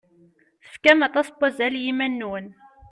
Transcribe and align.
Tefkam 0.63 0.99
aṭas 1.07 1.27
n 1.29 1.33
wazal 1.39 1.73
i 1.75 1.81
yiman-nwen. 1.85 2.47